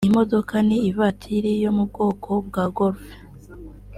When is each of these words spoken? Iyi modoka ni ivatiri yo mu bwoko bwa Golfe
Iyi 0.05 0.15
modoka 0.19 0.55
ni 0.67 0.77
ivatiri 0.89 1.51
yo 1.63 1.71
mu 1.77 1.83
bwoko 1.89 2.29
bwa 2.47 2.65
Golfe 2.77 3.13